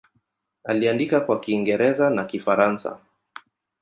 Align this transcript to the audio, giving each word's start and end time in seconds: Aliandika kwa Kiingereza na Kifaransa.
Aliandika 0.63 1.21
kwa 1.21 1.39
Kiingereza 1.39 2.09
na 2.09 2.23
Kifaransa. 2.23 2.99